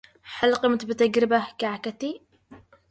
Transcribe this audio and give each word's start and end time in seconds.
هل 0.29 0.55
قمت 0.55 0.85
بتجربة 0.85 1.47
كعكتي؟ 1.57 2.21